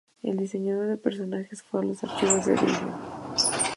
El 0.23 0.35
diseño 0.35 0.79
de 0.81 0.97
personajes 0.97 1.61
fue 1.61 1.81
a 1.81 1.83
los 1.83 2.03
archivos 2.03 2.47
de 2.47 2.53
Disney. 2.53 2.95